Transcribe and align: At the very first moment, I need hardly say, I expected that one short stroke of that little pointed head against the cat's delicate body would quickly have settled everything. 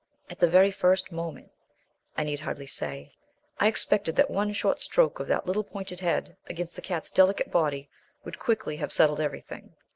At 0.31 0.39
the 0.39 0.49
very 0.49 0.71
first 0.71 1.11
moment, 1.11 1.51
I 2.17 2.23
need 2.23 2.39
hardly 2.39 2.65
say, 2.65 3.11
I 3.59 3.67
expected 3.67 4.15
that 4.15 4.31
one 4.31 4.51
short 4.51 4.81
stroke 4.81 5.19
of 5.19 5.27
that 5.27 5.45
little 5.45 5.63
pointed 5.63 5.99
head 5.99 6.37
against 6.47 6.75
the 6.75 6.81
cat's 6.81 7.11
delicate 7.11 7.51
body 7.51 7.87
would 8.23 8.39
quickly 8.39 8.77
have 8.77 8.91
settled 8.91 9.19
everything. 9.19 9.75